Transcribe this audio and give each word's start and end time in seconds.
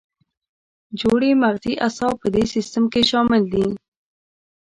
جوړې 0.99 1.31
مغزي 1.43 1.73
اعصاب 1.85 2.13
په 2.21 2.27
دې 2.35 2.43
سیستم 2.53 2.83
کې 2.93 3.01
شامل 3.09 3.43
دي. 3.53 3.65